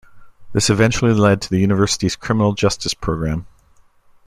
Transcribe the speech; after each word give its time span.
This 0.51 0.71
eventually 0.71 1.13
led 1.13 1.43
to 1.43 1.49
the 1.51 1.59
university's 1.59 2.15
criminal 2.15 2.53
justice 2.55 2.95
program. 2.95 3.45